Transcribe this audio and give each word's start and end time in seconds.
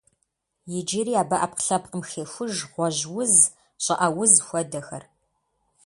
Иджыри 0.77 1.13
абы 1.21 1.35
ӏэпкълъэпкъым 1.39 2.03
хехуж 2.09 2.53
гъуэжь 2.71 3.03
уз, 3.19 3.33
щӏыӏэ 3.83 4.07
уз 4.21 4.33
хуэдэхэр. 4.45 5.03